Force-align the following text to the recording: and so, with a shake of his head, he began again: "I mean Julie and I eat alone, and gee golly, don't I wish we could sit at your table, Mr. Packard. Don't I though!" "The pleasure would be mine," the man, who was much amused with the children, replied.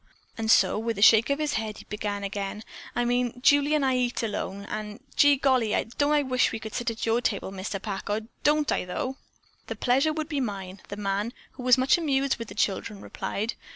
and 0.35 0.49
so, 0.49 0.79
with 0.79 0.97
a 0.97 1.01
shake 1.03 1.29
of 1.29 1.37
his 1.37 1.53
head, 1.61 1.77
he 1.77 1.85
began 1.87 2.23
again: 2.23 2.63
"I 2.95 3.05
mean 3.05 3.39
Julie 3.43 3.75
and 3.75 3.85
I 3.85 3.95
eat 3.97 4.23
alone, 4.23 4.65
and 4.67 4.99
gee 5.15 5.35
golly, 5.37 5.75
don't 5.99 6.11
I 6.11 6.23
wish 6.23 6.51
we 6.51 6.57
could 6.57 6.73
sit 6.73 6.89
at 6.89 7.05
your 7.05 7.21
table, 7.21 7.51
Mr. 7.51 7.79
Packard. 7.79 8.27
Don't 8.43 8.71
I 8.71 8.83
though!" 8.85 9.17
"The 9.67 9.75
pleasure 9.75 10.11
would 10.11 10.27
be 10.27 10.39
mine," 10.41 10.81
the 10.89 10.97
man, 10.97 11.33
who 11.51 11.61
was 11.61 11.77
much 11.77 11.99
amused 11.99 12.37
with 12.37 12.47
the 12.47 12.55
children, 12.55 12.99
replied. 12.99 13.53